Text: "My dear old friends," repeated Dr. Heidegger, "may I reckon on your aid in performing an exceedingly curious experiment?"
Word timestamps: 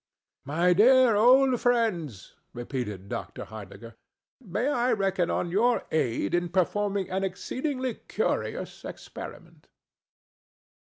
"My 0.45 0.73
dear 0.73 1.15
old 1.15 1.61
friends," 1.61 2.33
repeated 2.55 3.07
Dr. 3.07 3.45
Heidegger, 3.45 3.97
"may 4.43 4.67
I 4.67 4.93
reckon 4.93 5.29
on 5.29 5.51
your 5.51 5.85
aid 5.91 6.33
in 6.33 6.49
performing 6.49 7.07
an 7.11 7.23
exceedingly 7.23 7.93
curious 8.07 8.83
experiment?" 8.83 9.67